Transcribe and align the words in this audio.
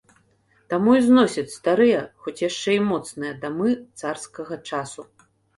Таму 0.73 0.95
і 0.99 1.01
зносяць 1.07 1.55
старыя, 1.57 1.99
хоць 2.25 2.43
яшчэ 2.49 2.71
і 2.79 2.81
моцныя 2.89 3.33
дамы 3.45 3.69
царскага 3.99 4.63
часу. 4.73 5.01